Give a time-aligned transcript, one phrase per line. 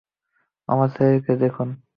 [0.69, 1.67] আমার ছেলেকে দেখুন!